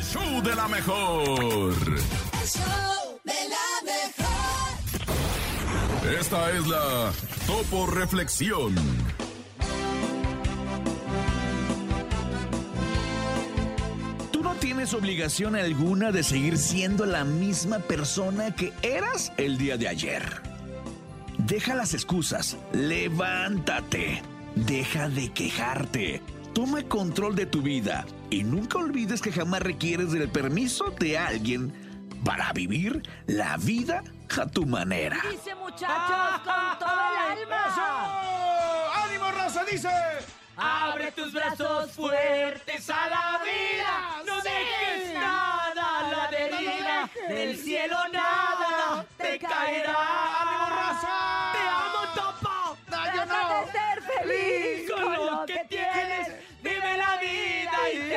[0.00, 1.74] el show de la mejor.
[1.82, 4.70] El show de la mejor.
[6.18, 7.12] Esta es la
[7.46, 8.74] Topo Reflexión.
[14.32, 19.76] Tú no tienes obligación alguna de seguir siendo la misma persona que eras el día
[19.76, 20.22] de ayer.
[21.36, 24.22] Deja las excusas, levántate,
[24.54, 26.22] deja de quejarte,
[26.52, 31.72] toma control de tu vida y nunca olvides que jamás requieres del permiso de alguien
[32.24, 34.02] para vivir la vida
[34.38, 35.18] a tu manera.
[35.30, 39.02] Dice muchachos con todo el alma.
[39.04, 39.64] ¡Ánimo, raza!
[39.64, 39.88] Dice.
[40.56, 44.22] Abre tus brazos fuertes a la vida.
[44.26, 47.10] No dejes nada a la deriva.
[47.28, 50.40] Del cielo nada te caerá.
[50.40, 51.39] ¡Ánimo, raza!